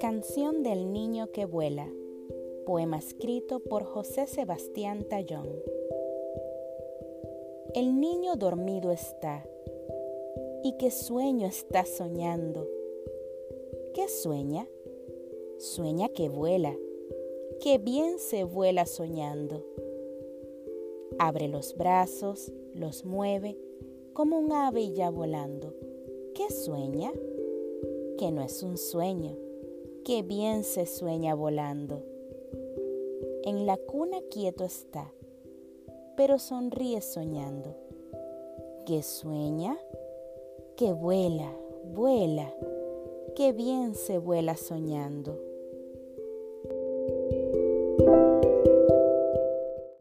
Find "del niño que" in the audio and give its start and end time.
0.62-1.44